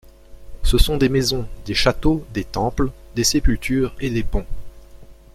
Ce 0.63 0.79
sont 0.79 0.97
des 0.97 1.09
maisons, 1.09 1.47
des 1.63 1.75
châteaux, 1.75 2.25
des 2.33 2.43
temples, 2.43 2.89
des 3.15 3.23
sépultures 3.23 3.93
et 3.99 4.09
des 4.09 4.23
ponts. 4.23 4.47